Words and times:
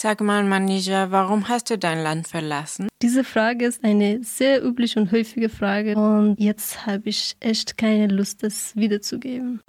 Sag 0.00 0.20
mal, 0.20 0.44
Manija, 0.44 1.10
warum 1.10 1.48
hast 1.48 1.70
du 1.70 1.76
dein 1.76 2.04
Land 2.04 2.28
verlassen? 2.28 2.86
Diese 3.02 3.24
Frage 3.24 3.66
ist 3.66 3.82
eine 3.82 4.22
sehr 4.22 4.64
übliche 4.64 5.00
und 5.00 5.10
häufige 5.10 5.48
Frage 5.48 5.96
und 5.96 6.36
jetzt 6.38 6.86
habe 6.86 7.08
ich 7.08 7.34
echt 7.40 7.76
keine 7.76 8.06
Lust, 8.06 8.44
das 8.44 8.76
wiederzugeben. 8.76 9.60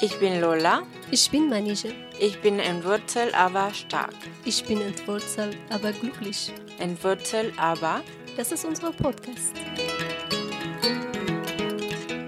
Ich 0.00 0.18
bin 0.18 0.40
Lola. 0.40 0.82
Ich 1.12 1.30
bin 1.30 1.48
Manija. 1.48 1.90
Ich 2.18 2.40
bin 2.40 2.58
entwurzelt, 2.58 3.34
aber 3.38 3.72
stark. 3.72 4.16
Ich 4.44 4.64
bin 4.64 4.80
entwurzelt, 4.80 5.56
aber 5.70 5.92
glücklich. 5.92 6.52
Entwurzelt, 6.80 7.54
aber. 7.56 8.00
Das 8.36 8.50
ist 8.50 8.64
unser 8.64 8.90
Podcast. 8.90 9.52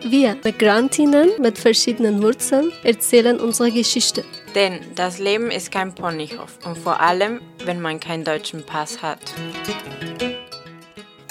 Wir, 0.07 0.37
Migrantinnen 0.45 1.31
mit 1.41 1.59
verschiedenen 1.59 2.23
Wurzeln, 2.23 2.71
erzählen 2.83 3.41
unsere 3.41 3.73
Geschichte. 3.73 4.23
Denn 4.55 4.81
das 4.95 5.19
Leben 5.19 5.51
ist 5.51 5.73
kein 5.73 5.95
Ponyhof 5.95 6.59
und 6.67 6.77
vor 6.77 7.01
allem, 7.01 7.41
wenn 7.65 7.81
man 7.81 8.01
keinen 8.01 8.23
deutschen 8.23 8.65
Pass 8.65 9.01
hat. 9.01 9.19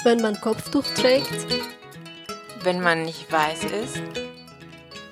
Wenn 0.02 0.20
man 0.20 0.40
Kopftuch 0.40 0.84
trägt, 0.94 1.46
Wenn 2.64 2.80
man 2.80 3.02
nicht 3.02 3.30
weiß 3.30 3.64
ist, 3.84 4.00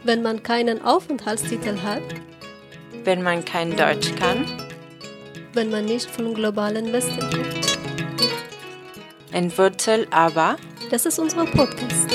wenn 0.05 0.23
man 0.23 0.43
keinen 0.43 0.83
Aufenthaltstitel 0.83 1.77
hat, 1.83 2.03
wenn 3.05 3.23
man 3.23 3.45
kein 3.45 3.77
Deutsch 3.77 4.15
kann, 4.17 4.47
wenn 5.53 5.71
man 5.71 5.85
nicht 5.85 6.11
vom 6.11 6.33
globalen 6.33 6.93
Westen 6.93 7.21
kommt. 7.21 7.79
entwurzelt, 9.33 10.09
aber. 10.11 10.57
Das 10.91 11.05
ist 11.07 11.19
unser 11.19 11.45
Podcast. 11.45 12.12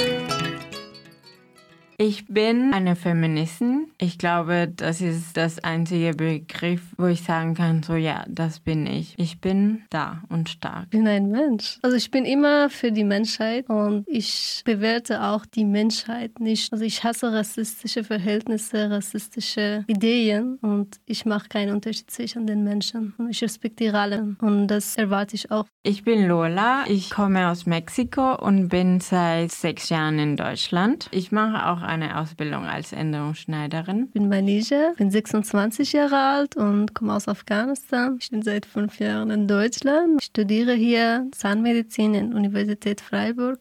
Ich 1.99 2.27
bin 2.27 2.75
eine 2.75 2.95
Feministin. 2.95 3.87
Ich 3.97 4.19
glaube, 4.19 4.71
das 4.71 5.01
ist 5.01 5.35
das 5.35 5.57
einzige 5.63 6.13
Begriff, 6.13 6.81
wo 6.95 7.07
ich 7.07 7.23
sagen 7.23 7.55
kann, 7.55 7.81
so 7.81 7.95
ja, 7.95 8.23
das 8.27 8.59
bin 8.59 8.85
ich. 8.85 9.15
Ich 9.17 9.41
bin 9.41 9.81
da 9.89 10.21
und 10.29 10.47
stark. 10.47 10.83
Ich 10.83 10.89
bin 10.91 11.07
ein 11.07 11.31
Mensch. 11.31 11.79
Also 11.81 11.97
ich 11.97 12.11
bin 12.11 12.25
immer 12.25 12.69
für 12.69 12.91
die 12.91 13.03
Menschheit 13.03 13.67
und 13.67 14.03
ich 14.07 14.61
bewerte 14.63 15.23
auch 15.23 15.47
die 15.47 15.65
Menschheit 15.65 16.39
nicht. 16.39 16.71
Also 16.71 16.85
ich 16.85 17.03
hasse 17.03 17.33
rassistische 17.33 18.03
Verhältnisse, 18.03 18.91
rassistische 18.91 19.83
Ideen 19.87 20.59
und 20.61 20.97
ich 21.07 21.25
mache 21.25 21.49
keinen 21.49 21.73
Unterschied 21.73 22.11
zwischen 22.11 22.45
den 22.45 22.63
Menschen. 22.63 23.15
Und 23.17 23.31
ich 23.31 23.41
respektiere 23.41 23.97
alle 23.97 24.35
und 24.39 24.67
das 24.67 24.97
erwarte 24.97 25.33
ich 25.35 25.49
auch. 25.49 25.65
Ich 25.81 26.03
bin 26.03 26.27
Lola. 26.27 26.83
Ich 26.87 27.09
komme 27.09 27.49
aus 27.49 27.65
Mexiko 27.65 28.35
und 28.35 28.69
bin 28.69 28.99
seit 28.99 29.51
sechs 29.51 29.89
Jahren 29.89 30.19
in 30.19 30.37
Deutschland. 30.37 31.07
Ich 31.11 31.31
mache 31.31 31.65
auch 31.65 31.86
eine 31.87 32.19
Ausbildung 32.19 32.65
als 32.65 32.93
Änderungsschneiderin. 32.93 34.05
Ich 34.07 34.11
bin 34.11 34.29
Manija, 34.29 34.93
bin 34.97 35.09
26 35.09 35.93
Jahre 35.93 36.17
alt 36.17 36.55
und 36.55 36.93
komme 36.93 37.15
aus 37.15 37.27
Afghanistan. 37.27 38.17
Ich 38.19 38.29
bin 38.29 38.41
seit 38.43 38.65
fünf 38.65 38.99
Jahren 38.99 39.31
in 39.31 39.47
Deutschland. 39.47 40.21
Ich 40.21 40.27
studiere 40.27 40.73
hier 40.73 41.27
Zahnmedizin 41.31 42.13
in 42.13 42.29
der 42.31 42.39
Universität 42.39 43.01
Freiburg. 43.01 43.59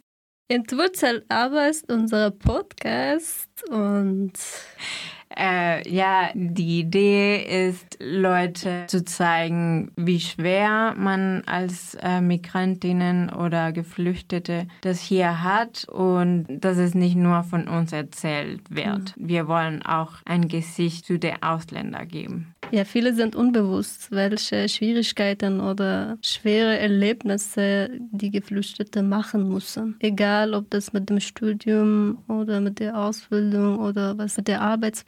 Entwurzelt 0.49 1.25
aber 1.29 1.69
ist 1.69 1.91
unser 1.91 2.31
Podcast 2.31 3.49
und 3.69 4.33
Äh, 5.35 5.89
ja, 5.89 6.31
die 6.35 6.81
Idee 6.81 7.69
ist, 7.69 7.99
Leute 8.01 8.85
zu 8.87 9.05
zeigen, 9.05 9.91
wie 9.97 10.21
schwer 10.21 10.95
man 10.97 11.43
als 11.47 11.97
äh, 12.01 12.21
Migrantinnen 12.21 13.31
oder 13.31 13.73
Geflüchtete 13.73 14.67
das 14.83 15.01
hier 15.01 15.43
hat 15.43 15.87
und 15.89 16.47
dass 16.49 16.79
es 16.79 16.95
nicht 16.95 17.17
nur 17.17 17.43
von 17.43 17.69
uns 17.69 17.93
erzählt 17.93 18.63
wird. 18.71 19.15
Wir 19.17 19.49
wollen 19.49 19.83
auch 19.83 20.15
ein 20.25 20.49
Gesicht 20.49 21.07
zu 21.07 21.19
den 21.19 21.43
Ausländern 21.43 22.09
geben. 22.09 22.55
Ja, 22.73 22.85
viele 22.85 23.15
sind 23.15 23.37
unbewusst, 23.37 24.11
welche 24.11 24.69
Schwierigkeiten 24.69 25.61
oder 25.61 26.19
schwere 26.23 26.79
Erlebnisse 26.79 27.91
die 28.11 28.31
Geflüchtete 28.31 29.03
machen 29.03 29.49
müssen. 29.49 29.97
Egal, 30.01 30.53
ob 30.53 30.69
das 30.71 30.93
mit 30.93 31.09
dem 31.09 31.21
Studium 31.21 32.19
oder 32.27 32.61
mit 32.61 32.81
der 32.81 32.99
Ausbildung 32.99 33.79
oder 33.79 34.19
was 34.19 34.37
mit 34.37 34.49
der 34.49 34.63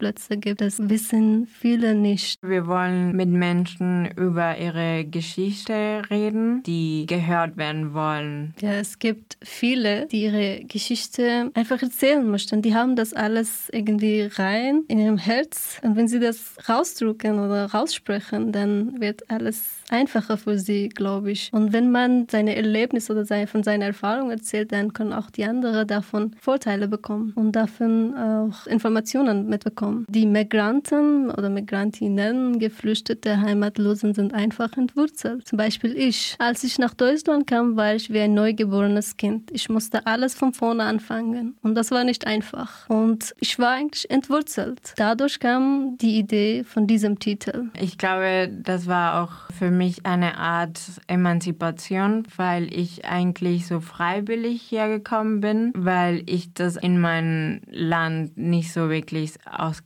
Arbeitsplätze 0.09 0.39
gibt, 0.39 0.61
das 0.61 0.89
wissen 0.89 1.47
viele 1.47 1.95
nicht. 1.95 2.39
Wir 2.43 2.67
wollen 2.67 3.15
mit 3.15 3.29
Menschen 3.29 4.09
über 4.17 4.57
ihre 4.59 5.05
Geschichte 5.05 6.03
reden, 6.11 6.63
die 6.65 7.05
gehört 7.07 7.57
werden 7.57 7.93
wollen. 7.93 8.55
Ja, 8.61 8.73
es 8.73 8.99
gibt 8.99 9.37
viele, 9.43 10.07
die 10.07 10.25
ihre 10.25 10.65
Geschichte 10.65 11.51
einfach 11.55 11.83
erzählen 11.83 12.29
möchten. 12.29 12.63
Die 12.63 12.75
haben 12.75 12.97
das 12.97 13.13
alles 13.13 13.69
irgendwie 13.73 14.29
rein 14.35 14.85
in 14.89 14.99
ihrem 14.99 15.19
Herz. 15.19 15.79
Und 15.83 15.97
wenn 15.97 16.09
sie 16.09 16.21
das 16.21 16.57
rausdrücken 16.69 17.39
oder 17.39 17.67
raussprechen, 17.67 18.53
dann 18.53 19.01
wird 19.01 19.31
alles 19.31 19.65
einfacher 19.91 20.37
für 20.37 20.59
sie, 20.59 20.89
glaube 20.89 21.33
ich. 21.33 21.51
Und 21.53 21.73
wenn 21.73 21.91
man 21.91 22.27
seine 22.31 22.57
Erlebnisse 22.57 23.13
oder 23.13 23.25
seine, 23.25 23.47
von 23.47 23.63
seiner 23.63 23.87
Erfahrung 23.87 24.31
erzählt, 24.31 24.73
dann 24.73 24.93
können 24.93 25.13
auch 25.13 25.31
die 25.31 25.45
anderen 25.45 25.87
davon 25.87 26.35
Vorteile 26.41 26.89
bekommen 26.89 27.33
und 27.35 27.53
davon 27.53 28.15
auch 28.15 28.67
Informationen 28.67 29.49
mitbekommen. 29.49 29.98
Die 30.09 30.27
Migranten 30.27 31.31
oder 31.31 31.51
Migrantinnen, 31.51 32.59
Geflüchtete, 32.59 33.41
Heimatlosen 33.41 34.15
sind 34.15 34.35
einfach 34.35 34.77
entwurzelt. 34.77 35.47
Zum 35.47 35.59
Beispiel 35.59 35.97
ich. 35.97 36.37
Als 36.39 36.65
ich 36.65 36.79
nach 36.79 36.95
Deutschland 36.95 37.47
kam, 37.47 37.77
war 37.77 37.95
ich 37.95 38.13
wie 38.13 38.21
ein 38.21 38.35
neugeborenes 38.35 39.17
Kind. 39.17 39.51
Ich 39.53 39.69
musste 39.69 40.07
alles 40.07 40.35
von 40.35 40.53
vorne 40.53 40.85
anfangen 40.85 41.57
und 41.63 41.75
das 41.75 41.91
war 41.91 42.05
nicht 42.05 42.27
einfach. 42.27 42.89
Und 42.89 43.35
ich 43.41 43.59
war 43.59 43.71
eigentlich 43.71 44.11
entwurzelt. 44.11 44.95
Dadurch 44.97 45.41
kam 45.41 45.97
die 45.99 46.19
Idee 46.19 46.65
von 46.65 46.87
diesem 46.87 47.19
Titel. 47.19 47.71
Ich 47.81 47.99
glaube, 47.99 48.51
das 48.63 48.87
war 48.87 49.23
auch 49.23 49.53
für 49.57 49.71
mich 49.71 50.07
eine 50.07 50.39
Art 50.39 50.81
Emanzipation, 51.07 52.25
weil 52.37 52.73
ich 52.73 53.05
eigentlich 53.05 53.67
so 53.67 53.81
freiwillig 53.81 54.71
hergekommen 54.71 55.41
bin, 55.41 55.73
weil 55.75 56.23
ich 56.27 56.53
das 56.55 56.77
in 56.77 57.01
meinem 57.01 57.61
Land 57.71 58.37
nicht 58.37 58.73
so 58.73 58.91
wirklich 58.91 59.35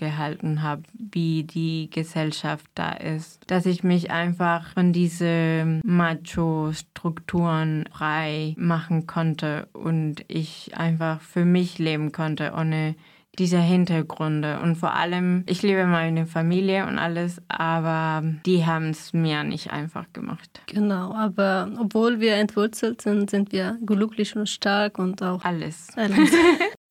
ausgehalten 0.03 0.63
habe, 0.63 0.83
wie 0.95 1.45
die 1.45 1.89
Gesellschaft 1.91 2.67
da 2.75 2.93
ist. 2.93 3.41
Dass 3.47 3.67
ich 3.67 3.85
mich 3.85 4.11
einfach 4.11 4.73
von 4.73 4.93
diesen 4.93 5.81
Macho-Strukturen 5.85 7.85
frei 7.93 8.55
machen 8.59 9.07
konnte 9.07 9.69
und 9.73 10.25
ich 10.29 10.73
einfach 10.77 11.21
für 11.21 11.45
mich 11.45 11.79
leben 11.79 12.13
konnte, 12.13 12.53
ohne 12.57 12.95
diese 13.39 13.59
Hintergründe. 13.59 14.61
Und 14.63 14.77
vor 14.77 14.95
allem, 14.95 15.45
ich 15.47 15.63
liebe 15.63 15.87
meine 15.87 16.27
Familie 16.27 16.87
und 16.87 16.99
alles, 16.99 17.41
aber 17.49 18.23
die 18.45 18.67
haben 18.67 18.91
es 18.91 19.15
mir 19.15 19.43
nicht 19.43 19.73
einfach 19.73 20.05
gemacht. 20.13 20.61
Genau, 20.67 21.15
aber 21.15 21.71
obwohl 21.81 22.21
wir 22.21 22.35
entwurzelt 22.35 23.01
sind, 23.01 23.31
sind 23.31 23.53
wir 23.53 23.79
glücklich 23.87 24.37
und 24.37 24.49
stark 24.49 24.99
und 24.99 25.23
auch 25.23 25.45
Alles. 25.45 25.89
alles. 25.97 26.31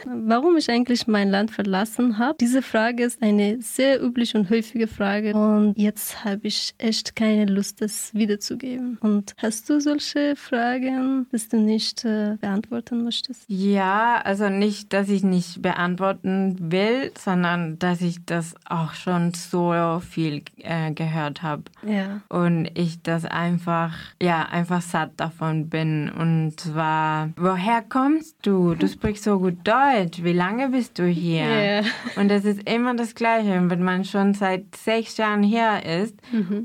Warum 0.06 0.58
ich 0.58 0.70
eigentlich 0.70 1.08
mein 1.08 1.30
Land 1.30 1.52
verlassen 1.52 2.18
habe? 2.18 2.38
Diese 2.40 2.62
Frage 2.62 3.04
ist 3.04 3.22
eine 3.22 3.62
sehr 3.62 4.02
übliche 4.02 4.38
und 4.38 4.50
häufige 4.50 4.88
Frage 4.88 5.34
und 5.34 5.78
jetzt 5.78 6.24
habe 6.24 6.48
ich 6.48 6.74
echt 6.78 7.16
keine 7.16 7.46
Lust, 7.46 7.82
das 7.82 8.14
wiederzugeben. 8.14 8.98
Und 9.02 9.34
hast 9.38 9.70
du 9.70 9.80
solche 9.80 10.36
Fragen, 10.36 11.28
die 11.32 11.50
du 11.50 11.58
nicht 11.58 12.06
äh, 12.06 12.38
beantworten 12.40 13.04
möchtest? 13.04 13.44
Ja, 13.48 14.22
also 14.24 14.50
nicht, 14.50 14.94
dass 14.94 15.10
ich 15.10 15.24
nicht 15.24 15.62
beantworten 15.62 16.56
will, 16.72 17.12
sondern 17.18 17.80
dass 17.80 18.02
ich 18.02 18.24
das 18.26 18.56
auch 18.66 18.94
schon 18.94 19.34
so 19.34 20.02
viel 20.08 20.44
äh, 20.58 20.92
gehört 20.92 21.42
habe. 21.42 21.64
Ja. 21.86 22.22
Und 22.30 22.70
ich 22.76 23.02
das 23.02 23.26
einfach, 23.26 23.94
ja, 24.22 24.44
einfach 24.44 24.82
satt 24.82 25.12
davon 25.18 25.70
bin. 25.70 26.10
Und 26.10 26.60
zwar, 26.60 27.30
woher 27.36 27.82
kommst 27.82 28.36
du? 28.44 28.76
Du 28.76 28.88
sprichst 28.88 29.24
so 29.24 29.40
gut 29.40 29.58
Deutsch. 29.64 29.91
Wie 30.24 30.34
lange 30.34 30.70
bist 30.70 30.98
du 31.00 31.06
hier? 31.06 31.46
Ja. 31.46 31.82
Und 32.16 32.30
das 32.30 32.46
ist 32.46 32.68
immer 32.70 32.94
das 32.96 33.14
Gleiche, 33.16 33.62
wenn 33.70 33.84
man 33.84 34.06
schon 34.06 34.34
seit 34.34 34.76
sechs 34.76 35.18
Jahren 35.18 35.44
hier 35.44 35.84
ist 36.04 36.16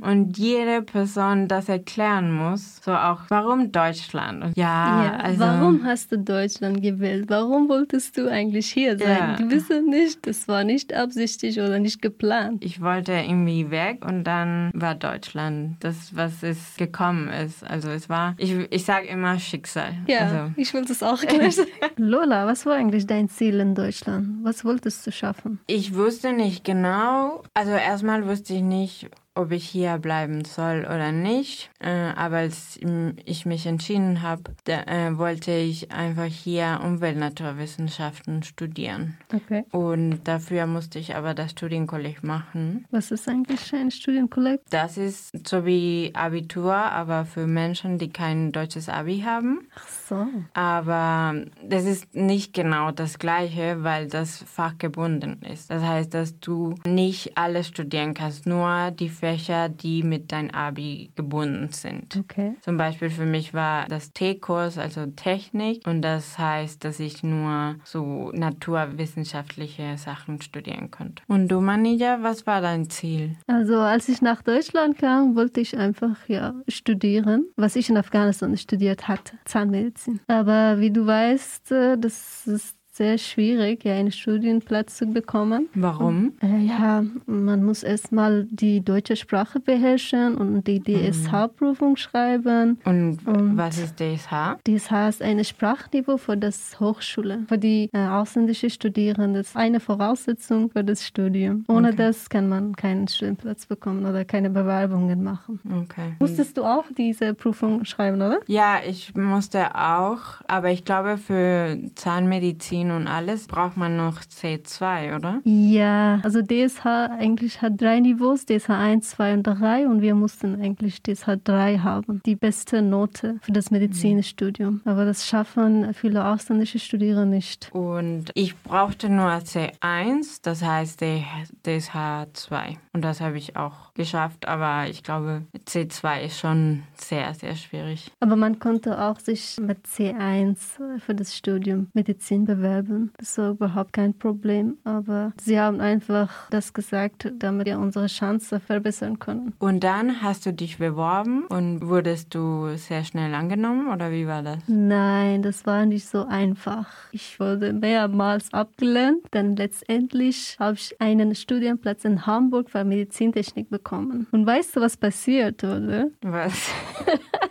und 0.01 0.39
jede 0.39 0.83
Person 0.83 1.49
das 1.49 1.69
erklären 1.69 2.33
muss. 2.33 2.81
So 2.85 2.93
auch, 2.93 3.21
warum 3.29 3.73
Deutschland? 3.73 4.45
Und 4.45 4.57
ja, 4.57 5.05
Ja, 5.05 5.17
also. 5.17 5.41
warum 5.41 5.85
hast 5.85 6.13
du 6.13 6.19
Deutschland 6.19 6.83
gewählt? 6.83 7.25
Warum 7.29 7.69
wolltest 7.69 8.17
du 8.17 8.31
eigentlich 8.31 8.69
hier 8.71 8.99
sein? 8.99 9.09
Ja. 9.09 9.37
Du 9.37 9.49
bist 9.49 9.71
ja 9.71 9.81
nicht, 9.81 10.27
das 10.27 10.47
war 10.49 10.63
nicht 10.65 10.95
absichtlich 10.95 11.59
oder 11.59 11.79
nicht 11.79 12.01
geplant. 12.03 12.65
Ich 12.65 12.81
wollte 12.81 13.13
irgendwie 13.13 13.71
weg 13.71 14.05
und 14.05 14.25
dann 14.25 14.71
war 14.75 14.95
Deutschland 14.95 15.77
das, 15.81 16.15
was 16.15 16.43
es 16.43 16.77
gekommen 16.77 17.29
ist. 17.29 17.69
Also 17.69 17.89
es 17.91 18.09
war, 18.09 18.35
ich, 18.39 18.55
ich 18.71 18.85
sage 18.85 19.07
immer 19.09 19.39
Schicksal. 19.39 19.95
Ja, 20.07 20.19
Also, 20.21 20.53
ich 20.57 20.73
will 20.75 20.85
das 20.85 21.03
auch 21.03 21.21
gleich 21.21 21.57
sagen. 21.57 21.71
Lola, 21.97 22.47
was 22.47 22.67
war 22.67 22.75
eigentlich 22.75 23.07
dein 23.07 23.16
Ziel 23.29 23.61
in 23.61 23.75
Deutschland? 23.75 24.45
Was 24.45 24.65
wolltest 24.65 25.07
du 25.07 25.13
schaffen? 25.13 25.59
ich 25.67 25.95
wusste 25.95 26.33
nicht 26.33 26.65
genau, 26.65 27.43
also 27.55 27.73
erstmal 27.73 28.27
wusste 28.27 28.55
ich 28.55 28.63
nicht, 28.63 29.09
ob 29.37 29.53
ich 29.53 29.69
hier 29.69 29.99
bleiben 29.99 30.45
soll 30.45 30.81
oder 30.81 31.13
nicht. 31.13 31.71
Äh, 31.79 32.13
aber 32.17 32.39
als 32.39 32.79
ich 33.25 33.47
mich 33.47 33.67
entschieden 33.67 34.23
habe, 34.23 34.43
äh, 34.67 35.17
wollte 35.17 35.53
ich 35.53 35.93
einfach 35.93 36.25
hier 36.25 36.81
Umweltnaturwissenschaften 36.83 38.43
studieren. 38.43 39.19
Okay. 39.33 39.65
Und 39.71 40.25
dafür 40.25 40.67
musste 40.67 40.99
ich 40.99 41.15
aber 41.15 41.35
das 41.35 41.51
Studienkolleg 41.53 42.25
machen. 42.25 42.87
Was 42.91 43.11
ist 43.11 43.29
eigentlich 43.29 43.73
ein 43.75 43.91
Studienkolleg? 43.91 44.61
Das 44.71 44.97
ist 44.97 45.47
so 45.47 45.67
wie 45.67 46.13
Abitur, 46.15 46.75
aber 46.75 47.25
für 47.25 47.47
Menschen, 47.47 47.99
die 47.99 48.11
kein 48.11 48.53
deutsches 48.53 48.89
Abi 48.89 49.21
haben. 49.21 49.69
Ach 49.75 49.89
so. 50.09 50.27
Aber 50.55 51.35
das 51.63 51.85
ist 51.85 52.15
nicht 52.15 52.55
genau 52.55 52.91
das 52.91 53.19
Gleiche, 53.19 53.83
weil 53.83 54.09
das 54.09 54.39
fachgebunden 54.39 55.43
ist. 55.43 55.71
Das 55.71 55.83
heißt, 55.83 56.15
dass 56.15 56.39
du 56.41 56.75
nicht 56.87 57.37
alles 57.37 57.69
studieren 57.69 58.15
kannst, 58.15 58.47
nur 58.47 58.91
die 58.93 59.11
Fächer, 59.27 59.69
die 59.69 60.05
mit 60.05 60.31
deinem 60.31 60.51
Abi 60.51 61.11
gebunden 61.17 61.71
sind. 61.73 62.17
Okay. 62.17 62.55
Zum 62.61 62.77
Beispiel 62.77 63.11
für 63.11 63.27
mich 63.27 63.55
war 63.55 63.87
das 63.89 64.13
T-Kurs, 64.13 64.79
also 64.79 65.07
Technik, 65.07 65.85
und 65.85 66.03
das 66.03 66.39
heißt, 66.39 66.85
dass 66.85 67.01
ich 67.01 67.25
nur 67.25 67.75
so 67.83 68.31
naturwissenschaftliche 68.33 69.99
Sachen 69.99 70.41
studieren 70.41 70.93
konnte. 70.93 71.25
Und 71.27 71.49
du, 71.49 71.61
Manija, 71.61 72.23
was 72.23 72.47
war 72.47 72.61
dein 72.61 72.89
Ziel? 72.89 73.35
Also 73.49 73.81
als 73.81 74.09
ich 74.09 74.23
nach 74.23 74.43
Deutschland 74.43 74.97
kam, 74.99 75.35
wollte 75.35 75.61
ich 75.61 75.77
einfach 75.77 76.17
ja 76.29 76.55
studieren, 76.69 77.47
was 77.57 77.75
ich 77.75 77.91
in 77.91 77.97
Afghanistan 77.97 78.57
studiert 78.57 79.09
hatte, 79.09 79.37
Zahnmedizin. 79.45 80.21
Aber 80.29 80.79
wie 80.79 80.93
du 80.93 81.05
weißt, 81.05 81.73
äh, 81.73 81.99
das 81.99 82.47
ist 82.47 82.77
sehr 82.97 83.19
schwierig, 83.19 83.85
ja, 83.85 83.95
einen 83.95 84.11
Studienplatz 84.11 84.97
zu 84.97 85.07
bekommen. 85.07 85.69
Warum? 85.75 86.33
Äh, 86.43 86.65
ja, 86.65 87.05
man 87.27 87.63
muss 87.63 87.83
erstmal 87.83 88.45
die 88.51 88.81
deutsche 88.83 89.17
Sprache 89.17 89.61
beherrschen 89.61 90.37
und 90.37 90.67
die 90.67 90.81
DSH-Prüfung 90.81 91.97
schreiben. 91.97 92.79
Und, 92.85 93.19
und, 93.27 93.57
was 93.57 93.79
ist 93.79 93.97
DSH? 94.01 94.57
DSH 94.67 95.09
ist 95.09 95.23
ein 95.23 95.45
Sprachniveau 95.45 96.17
für 96.17 96.39
das 96.39 96.81
Hochschule, 96.81 97.45
für 97.49 97.59
die 97.59 97.91
äh, 97.93 97.99
ausländischen 97.99 98.71
Studierenden. 98.71 99.35
Das 99.35 99.49
ist 99.49 99.57
eine 99.57 99.81
Voraussetzung 99.81 100.71
für 100.71 100.83
das 100.83 101.07
Studium. 101.07 101.65
Ohne 101.69 101.89
okay. 101.89 101.97
das 101.99 102.31
kann 102.31 102.49
man 102.49 102.75
keinen 102.75 103.09
Studienplatz 103.09 103.67
bekommen 103.67 104.07
oder 104.07 104.25
keine 104.25 104.49
Bewerbungen 104.49 105.23
machen. 105.23 105.61
Okay. 105.83 106.15
Musstest 106.19 106.57
du 106.57 106.65
auch 106.65 106.85
diese 106.97 107.35
Prüfung 107.35 107.85
schreiben, 107.85 108.17
oder? 108.17 108.39
Ja, 108.47 108.79
ich 108.87 109.15
musste 109.15 109.75
auch, 109.75 110.41
aber 110.47 110.71
ich 110.71 110.85
glaube 110.85 111.19
für 111.19 111.79
Zahnmedizin 111.95 112.86
Medizin 112.87 112.91
und 112.91 113.07
alles 113.07 113.47
braucht 113.47 113.77
man 113.77 113.97
noch 113.97 114.21
C2, 114.21 115.17
oder? 115.17 115.41
Ja, 115.45 116.21
also 116.23 116.43
DSH 116.43 116.87
eigentlich 116.87 117.63
hat 117.63 117.81
drei 117.81 118.01
Niveaus, 118.01 118.47
DSH 118.47 118.71
1, 118.71 119.11
2 119.11 119.35
und 119.35 119.43
3 119.43 119.89
und 119.89 120.01
wir 120.03 120.15
mussten 120.15 120.61
eigentlich 120.61 121.03
DSH 121.03 121.37
3 121.45 121.79
haben. 121.79 122.21
Die 122.25 122.37
beste 122.37 122.83
Note 122.83 123.39
für 123.43 123.53
das 123.53 123.71
Medizinstudium. 123.71 124.81
Aber 124.85 125.05
das 125.05 125.27
schaffen 125.27 125.93
viele 125.95 126.27
ausländische 126.27 126.79
Studierende 126.79 127.37
nicht. 127.37 127.71
Und 127.73 128.31
ich 128.35 128.57
brauchte 128.57 129.09
nur 129.09 129.31
C1, 129.31 130.41
das 130.43 130.63
heißt 130.63 131.01
DSH 131.01 132.27
2. 132.33 132.79
Und 132.93 133.03
das 133.03 133.21
habe 133.21 133.37
ich 133.37 133.57
auch 133.57 133.86
geschafft, 133.97 134.47
aber 134.47 134.89
ich 134.89 135.03
glaube, 135.03 135.43
C2 135.67 136.23
ist 136.23 136.39
schon 136.39 136.85
sehr, 136.95 137.35
sehr 137.35 137.57
schwierig. 137.57 138.13
Aber 138.21 138.37
man 138.37 138.59
konnte 138.59 139.01
auch 139.03 139.19
sich 139.19 139.57
mit 139.61 139.87
C1 139.87 141.01
für 141.01 141.15
das 141.15 141.35
Studium 141.35 141.89
Medizin 141.95 142.45
bewerben. 142.45 143.13
Das 143.19 143.37
war 143.39 143.51
überhaupt 143.51 143.93
kein 143.93 144.15
Problem. 144.15 144.79
Aber 144.85 145.33
sie 145.41 145.59
haben 145.59 145.81
einfach 145.81 146.49
das 146.51 146.73
gesagt, 146.73 147.33
damit 147.39 147.67
wir 147.67 147.79
unsere 147.79 148.07
Chance 148.07 148.61
verbessern 148.61 149.19
können. 149.19 149.55
Und 149.59 149.83
dann 149.83 150.23
hast 150.23 150.47
du 150.47 150.53
dich 150.53 150.79
beworben 150.79 151.47
und 151.47 151.89
wurdest 151.89 152.35
du 152.35 152.77
sehr 152.77 153.05
schnell 153.05 153.35
angenommen 153.35 153.93
oder 153.93 154.11
wie 154.11 154.27
war 154.27 154.43
das? 154.43 154.59
Nein, 154.67 155.43
das 155.43 155.67
war 155.67 155.87
nicht 155.87 156.07
so 156.07 156.27
einfach. 156.27 156.87
Ich 157.13 157.41
wurde 157.41 157.73
mehrmals 157.73 158.53
abgelehnt, 158.53 159.23
denn 159.33 159.57
letztendlich 159.57 160.57
habe 160.59 160.75
ich 160.75 161.01
einen 161.01 161.35
Studienplatz 161.35 162.05
in 162.05 162.27
Hamburg 162.27 162.71
für 162.71 162.85
Medizintechnik 162.85 163.71
bekommen. 163.71 163.86
Und 164.33 164.47
weißt 164.47 164.77
du, 164.77 164.81
was 164.81 164.97
passiert, 164.97 165.63
oder? 165.65 166.09
Was? 166.23 166.71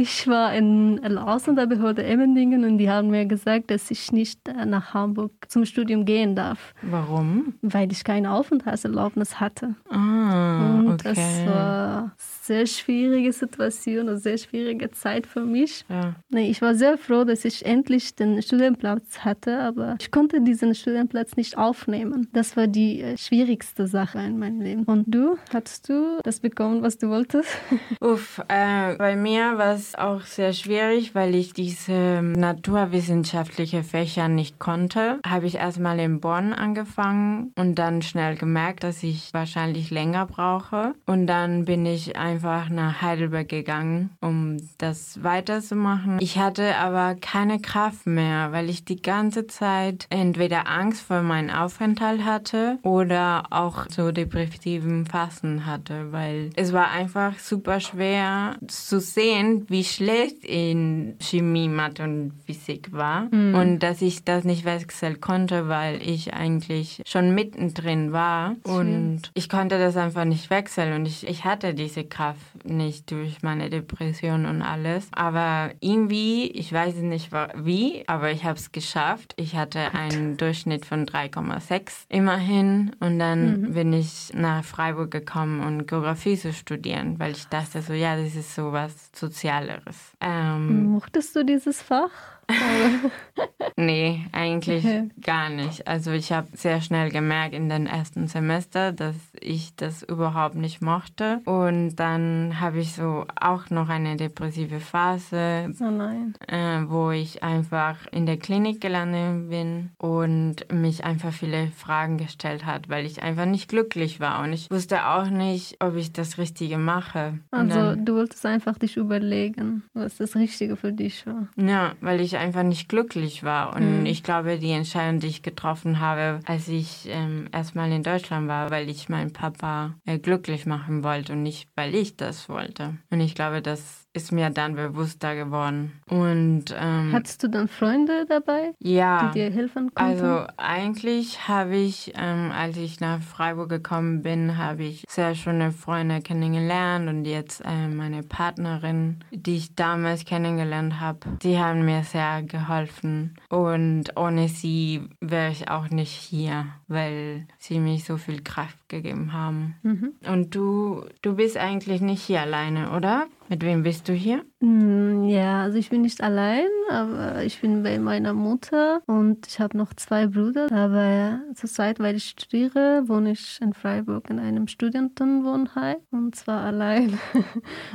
Ich 0.00 0.26
war 0.26 0.54
in 0.54 0.96
der 1.02 1.26
Ausländerbehörde 1.28 2.02
Emmendingen 2.02 2.64
und 2.64 2.78
die 2.78 2.88
haben 2.88 3.10
mir 3.10 3.26
gesagt, 3.26 3.70
dass 3.70 3.90
ich 3.90 4.12
nicht 4.12 4.40
nach 4.64 4.94
Hamburg 4.94 5.32
zum 5.48 5.66
Studium 5.66 6.06
gehen 6.06 6.34
darf. 6.34 6.72
Warum? 6.80 7.52
Weil 7.60 7.92
ich 7.92 8.02
keine 8.02 8.32
Aufenthaltserlaubnis 8.32 9.40
hatte. 9.40 9.74
Ah, 9.90 10.69
und 10.90 11.06
okay. 11.06 11.14
das 11.14 11.46
war 11.46 11.98
eine 11.98 12.12
sehr 12.18 12.66
schwierige 12.66 13.32
Situation, 13.32 14.08
eine 14.08 14.18
sehr 14.18 14.38
schwierige 14.38 14.90
Zeit 14.90 15.26
für 15.26 15.44
mich. 15.44 15.84
Ja. 15.88 16.14
Ich 16.30 16.60
war 16.60 16.74
sehr 16.74 16.98
froh, 16.98 17.24
dass 17.24 17.44
ich 17.44 17.64
endlich 17.64 18.14
den 18.14 18.42
Studienplatz 18.42 19.20
hatte, 19.20 19.60
aber 19.60 19.96
ich 20.00 20.10
konnte 20.10 20.40
diesen 20.40 20.74
Studienplatz 20.74 21.36
nicht 21.36 21.56
aufnehmen. 21.56 22.28
Das 22.32 22.56
war 22.56 22.66
die 22.66 23.02
äh, 23.02 23.16
schwierigste 23.16 23.86
Sache 23.86 24.18
in 24.18 24.38
meinem 24.38 24.60
Leben. 24.60 24.84
Und 24.84 25.04
du, 25.14 25.36
hattest 25.52 25.88
du 25.88 26.18
das 26.24 26.40
bekommen, 26.40 26.82
was 26.82 26.98
du 26.98 27.08
wolltest? 27.08 27.48
Uff, 28.00 28.42
äh, 28.48 28.96
bei 28.96 29.16
mir 29.16 29.58
war 29.58 29.74
es 29.74 29.94
auch 29.94 30.22
sehr 30.22 30.52
schwierig, 30.52 31.14
weil 31.14 31.34
ich 31.34 31.52
diese 31.52 32.20
naturwissenschaftliche 32.22 33.84
Fächer 33.84 34.28
nicht 34.28 34.58
konnte. 34.58 35.20
Habe 35.26 35.46
ich 35.46 35.56
erstmal 35.56 36.00
in 36.00 36.20
Bonn 36.20 36.52
angefangen 36.52 37.52
und 37.56 37.76
dann 37.76 38.02
schnell 38.02 38.36
gemerkt, 38.36 38.82
dass 38.82 39.02
ich 39.02 39.32
wahrscheinlich 39.32 39.90
länger 39.90 40.26
brauche. 40.26 40.79
Und 41.06 41.26
dann 41.26 41.64
bin 41.64 41.86
ich 41.86 42.16
einfach 42.16 42.68
nach 42.68 43.02
Heidelberg 43.02 43.48
gegangen, 43.48 44.10
um 44.20 44.56
das 44.78 45.22
weiterzumachen. 45.22 46.18
Ich 46.20 46.38
hatte 46.38 46.76
aber 46.76 47.14
keine 47.14 47.60
Kraft 47.60 48.06
mehr, 48.06 48.52
weil 48.52 48.70
ich 48.70 48.84
die 48.84 49.00
ganze 49.00 49.46
Zeit 49.46 50.06
entweder 50.10 50.68
Angst 50.68 51.02
vor 51.02 51.22
meinem 51.22 51.50
Aufenthalt 51.50 52.24
hatte 52.24 52.78
oder 52.82 53.44
auch 53.50 53.86
so 53.88 54.12
depressiven 54.12 55.06
Phasen 55.06 55.66
hatte, 55.66 56.12
weil 56.12 56.50
es 56.56 56.72
war 56.72 56.90
einfach 56.90 57.38
super 57.38 57.80
schwer 57.80 58.56
zu 58.66 59.00
sehen, 59.00 59.66
wie 59.68 59.84
schlecht 59.84 60.44
in 60.44 61.16
Chemie, 61.20 61.68
Mathe 61.68 62.02
und 62.02 62.32
Physik 62.46 62.92
war 62.92 63.28
mhm. 63.30 63.54
und 63.54 63.78
dass 63.80 64.02
ich 64.02 64.24
das 64.24 64.44
nicht 64.44 64.64
wechseln 64.64 65.20
konnte, 65.20 65.68
weil 65.68 66.00
ich 66.02 66.34
eigentlich 66.34 67.02
schon 67.06 67.34
mittendrin 67.34 68.12
war 68.12 68.56
und 68.64 69.30
ich 69.34 69.48
konnte 69.48 69.78
das 69.78 69.96
einfach 69.96 70.24
nicht 70.24 70.50
wechseln 70.50 70.69
und 70.78 71.06
ich, 71.06 71.26
ich 71.26 71.44
hatte 71.44 71.74
diese 71.74 72.04
Kraft 72.04 72.64
nicht 72.64 73.10
durch 73.10 73.42
meine 73.42 73.70
Depression 73.70 74.46
und 74.46 74.62
alles. 74.62 75.08
Aber 75.12 75.70
irgendwie, 75.80 76.50
ich 76.50 76.72
weiß 76.72 76.96
nicht 76.96 77.30
wie, 77.56 78.04
aber 78.06 78.30
ich 78.30 78.44
habe 78.44 78.58
es 78.58 78.72
geschafft. 78.72 79.34
Ich 79.36 79.56
hatte 79.56 79.94
einen 79.94 80.36
Durchschnitt 80.36 80.86
von 80.86 81.06
3,6 81.06 82.04
immerhin 82.08 82.96
und 83.00 83.18
dann 83.18 83.62
mhm. 83.62 83.74
bin 83.74 83.92
ich 83.92 84.32
nach 84.34 84.64
Freiburg 84.64 85.10
gekommen, 85.10 85.60
um 85.60 85.86
Geografie 85.86 86.36
zu 86.36 86.52
studieren, 86.52 87.18
weil 87.18 87.32
ich 87.32 87.46
dachte 87.46 87.82
so, 87.82 87.92
ja, 87.92 88.16
das 88.16 88.34
ist 88.34 88.54
so 88.54 88.72
was 88.72 89.10
Sozialeres. 89.14 90.12
Ähm, 90.20 90.84
Mochtest 90.90 91.34
du 91.34 91.44
dieses 91.44 91.82
Fach? 91.82 92.10
nee, 93.76 94.26
eigentlich 94.32 94.84
okay. 94.84 95.08
gar 95.22 95.48
nicht. 95.48 95.86
Also 95.86 96.10
ich 96.12 96.32
habe 96.32 96.48
sehr 96.54 96.80
schnell 96.80 97.10
gemerkt 97.10 97.54
in 97.54 97.68
den 97.68 97.86
ersten 97.86 98.26
Semester, 98.28 98.92
dass 98.92 99.16
ich 99.40 99.74
das 99.76 100.02
überhaupt 100.02 100.54
nicht 100.54 100.82
mochte. 100.82 101.40
Und 101.44 101.96
dann 101.96 102.60
habe 102.60 102.78
ich 102.78 102.92
so 102.92 103.24
auch 103.40 103.70
noch 103.70 103.88
eine 103.88 104.16
depressive 104.16 104.80
Phase, 104.80 105.74
oh 105.80 106.52
äh, 106.52 106.88
wo 106.88 107.10
ich 107.10 107.42
einfach 107.42 107.96
in 108.12 108.26
der 108.26 108.36
Klinik 108.36 108.80
gelandet 108.80 109.50
bin 109.50 109.90
und 109.98 110.56
mich 110.72 111.04
einfach 111.04 111.32
viele 111.32 111.68
Fragen 111.68 112.18
gestellt 112.18 112.66
hat, 112.66 112.88
weil 112.88 113.06
ich 113.06 113.22
einfach 113.22 113.46
nicht 113.46 113.68
glücklich 113.68 114.20
war. 114.20 114.42
Und 114.42 114.52
ich 114.52 114.70
wusste 114.70 115.06
auch 115.06 115.28
nicht, 115.28 115.76
ob 115.80 115.96
ich 115.96 116.12
das 116.12 116.38
Richtige 116.38 116.78
mache. 116.78 117.38
Also 117.50 117.74
dann, 117.74 118.04
du 118.04 118.14
wolltest 118.14 118.44
einfach 118.46 118.78
dich 118.78 118.96
überlegen, 118.96 119.84
was 119.94 120.16
das 120.16 120.36
Richtige 120.36 120.76
für 120.76 120.92
dich 120.92 121.26
war. 121.26 121.48
Ja, 121.56 121.92
weil 122.00 122.20
ich 122.20 122.36
einfach 122.40 122.62
nicht 122.62 122.88
glücklich 122.88 123.44
war. 123.44 123.76
Und 123.76 124.00
mhm. 124.00 124.06
ich 124.06 124.22
glaube, 124.22 124.58
die 124.58 124.72
Entscheidung, 124.72 125.20
die 125.20 125.28
ich 125.28 125.42
getroffen 125.42 126.00
habe, 126.00 126.40
als 126.46 126.68
ich 126.68 127.08
ähm, 127.08 127.48
erstmal 127.52 127.92
in 127.92 128.02
Deutschland 128.02 128.48
war, 128.48 128.70
weil 128.70 128.88
ich 128.88 129.08
meinen 129.08 129.32
Papa 129.32 129.94
äh, 130.06 130.18
glücklich 130.18 130.66
machen 130.66 131.04
wollte 131.04 131.34
und 131.34 131.42
nicht, 131.42 131.68
weil 131.76 131.94
ich 131.94 132.16
das 132.16 132.48
wollte. 132.48 132.96
Und 133.10 133.20
ich 133.20 133.34
glaube, 133.34 133.62
dass 133.62 134.08
ist 134.12 134.32
mir 134.32 134.50
dann 134.50 134.74
bewusster 134.74 135.36
geworden. 135.36 136.00
Und 136.08 136.64
ähm, 136.76 137.12
hattest 137.12 137.42
du 137.42 137.48
dann 137.48 137.68
Freunde 137.68 138.26
dabei, 138.28 138.74
ja, 138.80 139.28
die 139.28 139.38
dir 139.38 139.50
helfen 139.50 139.94
konnten? 139.94 140.20
also 140.20 140.46
eigentlich 140.56 141.46
habe 141.46 141.76
ich, 141.76 142.12
ähm, 142.16 142.50
als 142.52 142.76
ich 142.76 143.00
nach 143.00 143.22
Freiburg 143.22 143.68
gekommen 143.68 144.22
bin, 144.22 144.58
habe 144.58 144.82
ich 144.82 145.04
sehr 145.08 145.34
schöne 145.36 145.70
Freunde 145.70 146.20
kennengelernt 146.22 147.08
und 147.08 147.24
jetzt 147.24 147.62
äh, 147.64 147.88
meine 147.88 148.22
Partnerin, 148.22 149.18
die 149.30 149.56
ich 149.56 149.76
damals 149.76 150.24
kennengelernt 150.24 150.98
habe, 151.00 151.20
die 151.42 151.58
haben 151.58 151.84
mir 151.84 152.02
sehr 152.02 152.42
geholfen 152.42 153.36
und 153.48 154.16
ohne 154.16 154.48
sie 154.48 155.08
wäre 155.20 155.52
ich 155.52 155.68
auch 155.68 155.88
nicht 155.88 156.12
hier, 156.12 156.66
weil 156.88 157.46
sie 157.58 157.78
mich 157.78 158.04
so 158.04 158.16
viel 158.16 158.42
Kraft 158.42 158.88
gegeben 158.88 159.32
haben. 159.32 159.76
Mhm. 159.82 160.14
Und 160.26 160.54
du, 160.54 161.04
du 161.22 161.36
bist 161.36 161.56
eigentlich 161.56 162.00
nicht 162.00 162.22
hier 162.22 162.40
alleine, 162.40 162.90
oder? 162.90 163.28
Mit 163.50 163.64
wem 163.64 163.82
bist 163.82 164.08
du 164.08 164.12
hier? 164.12 164.44
Mm, 164.60 165.24
Ja, 165.28 165.62
also 165.62 165.78
ich 165.78 165.90
bin 165.90 166.02
nicht 166.02 166.22
allein, 166.22 166.66
aber 166.90 167.42
ich 167.44 167.60
bin 167.60 167.82
bei 167.82 167.98
meiner 167.98 168.32
Mutter 168.34 169.00
und 169.06 169.46
ich 169.46 169.60
habe 169.60 169.76
noch 169.76 169.94
zwei 169.94 170.26
Brüder. 170.26 170.70
Aber 170.72 171.40
zurzeit, 171.54 172.00
weil 172.00 172.16
ich 172.16 172.24
studiere, 172.30 173.02
wohne 173.06 173.32
ich 173.32 173.58
in 173.62 173.72
Freiburg 173.74 174.28
in 174.28 174.38
einem 174.38 174.66
Studentenwohnheim 174.66 175.96
und 176.10 176.34
zwar 176.34 176.62
allein. 176.64 177.18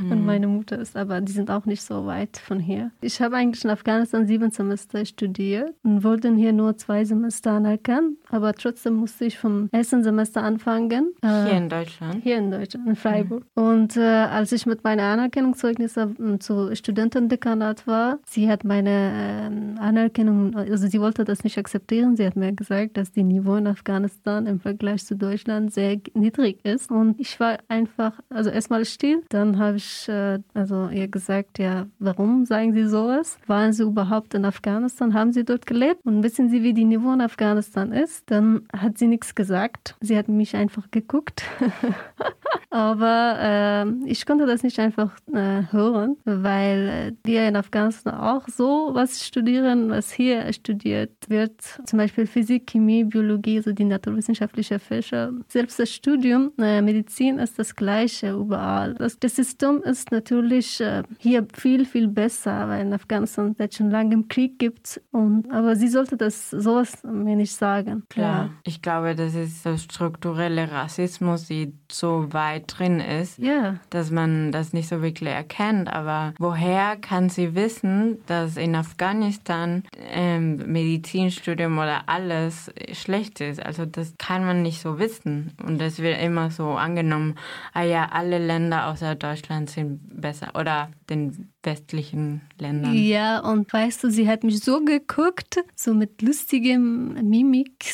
Und 0.09 0.25
meine 0.25 0.47
Mutter 0.47 0.77
ist 0.79 0.95
aber, 0.97 1.21
die 1.21 1.31
sind 1.31 1.49
auch 1.49 1.65
nicht 1.65 1.81
so 1.81 2.05
weit 2.05 2.37
von 2.37 2.59
hier. 2.59 2.91
Ich 3.01 3.21
habe 3.21 3.35
eigentlich 3.37 3.63
in 3.63 3.69
Afghanistan 3.69 4.25
sieben 4.27 4.51
Semester 4.51 5.05
studiert 5.05 5.73
und 5.83 6.03
wurde 6.03 6.33
hier 6.35 6.53
nur 6.53 6.77
zwei 6.77 7.05
Semester 7.05 7.51
anerkannt, 7.51 8.17
aber 8.29 8.53
trotzdem 8.53 8.95
musste 8.95 9.25
ich 9.25 9.37
vom 9.37 9.69
ersten 9.71 10.03
Semester 10.03 10.43
anfangen. 10.43 11.13
Äh, 11.21 11.45
Hier 11.45 11.57
in 11.57 11.69
Deutschland? 11.69 12.23
hier 12.23 12.37
in 12.37 12.51
Deutschland, 12.51 12.87
in 12.87 12.95
Freiburg. 12.95 13.43
Und 13.55 13.95
äh, 13.97 14.01
als 14.01 14.51
ich 14.51 14.65
mit 14.65 14.83
meinen 14.83 14.99
Anerkennungszeugnissen 14.99 16.15
ähm, 16.19 16.39
Studentendekanat 16.73 17.87
war, 17.87 18.19
sie 18.25 18.49
hat 18.49 18.63
meine 18.63 19.11
ähm, 19.15 19.75
Anerkennung, 19.79 20.55
also 20.55 20.87
sie 20.87 20.99
wollte 20.99 21.23
das 21.23 21.43
nicht 21.43 21.57
akzeptieren. 21.57 22.15
Sie 22.15 22.25
hat 22.25 22.35
mir 22.35 22.53
gesagt, 22.53 22.97
dass 22.97 23.11
die 23.11 23.23
Niveau 23.23 23.55
in 23.55 23.67
Afghanistan 23.67 24.45
im 24.47 24.59
Vergleich 24.59 25.05
zu 25.05 25.15
Deutschland 25.15 25.73
sehr 25.73 25.99
niedrig 26.13 26.63
ist. 26.63 26.91
Und 26.91 27.19
ich 27.19 27.39
war 27.39 27.57
einfach, 27.67 28.19
also 28.29 28.49
erstmal 28.49 28.85
still. 28.85 29.23
Dann 29.29 29.57
habe 29.59 29.77
ich 29.77 30.07
äh, 30.09 30.39
also 30.53 30.89
ihr 30.89 31.07
gesagt, 31.07 31.59
ja, 31.59 31.87
warum 31.99 32.45
sagen 32.45 32.73
Sie 32.73 32.87
sowas? 32.87 33.37
Waren 33.47 33.73
Sie 33.73 33.83
überhaupt 33.83 34.33
in 34.33 34.45
Afghanistan? 34.45 35.13
Haben 35.13 35.33
Sie 35.33 35.43
dort 35.43 35.65
gelebt? 35.65 35.99
Und 36.05 36.23
wissen 36.23 36.49
Sie, 36.49 36.63
wie 36.63 36.73
die 36.73 36.85
Niveau 36.85 37.11
in 37.13 37.21
Afghanistan 37.21 37.91
ist? 37.91 38.29
Dann 38.31 38.63
hat 38.75 38.97
sie 38.97 39.07
nichts 39.07 39.35
gesagt. 39.35 39.95
Sie 40.01 40.17
hat 40.17 40.27
mich 40.27 40.55
einfach 40.55 40.89
geguckt. 40.91 41.43
Aber 42.69 43.37
äh, 43.39 44.09
ich 44.09 44.25
konnte 44.25 44.45
das 44.45 44.63
nicht 44.63 44.79
einfach 44.79 45.11
äh, 45.33 45.63
hören, 45.71 46.17
weil 46.45 46.87
äh, 46.87 47.11
wir 47.27 47.47
in 47.47 47.55
Afghanistan 47.55 48.13
auch 48.15 48.47
so 48.47 48.91
was 48.93 49.23
studieren, 49.25 49.89
was 49.89 50.11
hier 50.11 50.51
studiert 50.53 51.11
wird. 51.27 51.59
Zum 51.85 51.97
Beispiel 51.97 52.25
Physik, 52.27 52.67
Chemie, 52.67 53.03
Biologie, 53.03 53.59
so 53.61 53.71
die 53.73 53.83
naturwissenschaftlichen 53.85 54.79
Fächer. 54.79 55.31
Selbst 55.47 55.79
das 55.79 55.89
Studium 55.91 56.51
äh, 56.59 56.81
Medizin 56.81 57.39
ist 57.39 57.57
das 57.59 57.75
gleiche 57.75 58.31
überall. 58.31 58.93
Das, 58.95 59.19
das 59.19 59.35
System 59.35 59.81
ist 59.83 60.11
natürlich 60.11 60.79
äh, 60.79 61.03
hier 61.17 61.45
viel, 61.53 61.85
viel 61.85 62.07
besser, 62.07 62.67
weil 62.69 62.81
in 62.85 62.93
Afghanistan 62.93 63.55
seit 63.57 63.73
schon 63.73 63.89
langem 63.89 64.27
Krieg 64.27 64.59
gibt. 64.59 65.01
Und, 65.11 65.51
aber 65.51 65.75
sie 65.75 65.87
sollte 65.87 66.15
das 66.17 66.51
sowas 66.51 67.03
mir 67.03 67.35
nicht 67.35 67.53
sagen. 67.53 68.03
Klar. 68.09 68.51
Ich 68.63 68.81
glaube, 68.81 69.15
das 69.15 69.33
ist 69.35 69.65
der 69.65 69.77
strukturelle 69.77 70.71
Rassismus, 70.71 71.47
die 71.47 71.73
so 71.91 72.31
weit 72.31 72.65
drin 72.77 72.99
ist, 72.99 73.39
Ja. 73.39 73.75
dass 73.89 74.11
man 74.11 74.51
das 74.51 74.73
nicht 74.73 74.87
so 74.87 75.01
wirklich 75.01 75.29
erkennt. 75.29 75.91
Aber 75.91 76.33
woher 76.39 76.97
kann 76.97 77.29
sie 77.29 77.55
wissen, 77.55 78.19
dass 78.27 78.57
in 78.57 78.75
Afghanistan 78.75 79.83
ähm, 80.11 80.57
Medizinstudium 80.71 81.77
oder 81.77 82.07
alles 82.07 82.71
schlecht 82.93 83.41
ist? 83.41 83.63
Also 83.63 83.85
das 83.85 84.13
kann 84.17 84.45
man 84.45 84.61
nicht 84.61 84.81
so 84.81 84.99
wissen. 84.99 85.53
Und 85.65 85.79
das 85.79 85.99
wird 85.99 86.21
immer 86.21 86.51
so 86.51 86.71
angenommen, 86.71 87.35
ah 87.73 87.83
ja, 87.83 88.09
alle 88.11 88.39
Länder 88.39 88.87
außer 88.87 89.15
Deutschland 89.15 89.69
sind 89.69 89.99
besser 90.21 90.51
oder 90.55 90.89
den 91.09 91.49
westlichen 91.63 92.41
Ländern. 92.59 92.93
Ja, 92.93 93.39
und 93.39 93.71
weißt 93.71 94.03
du, 94.03 94.11
sie 94.11 94.27
hat 94.27 94.43
mich 94.43 94.59
so 94.59 94.83
geguckt, 94.83 95.63
so 95.75 95.93
mit 95.93 96.21
lustigem 96.21 97.13
Mimik, 97.27 97.85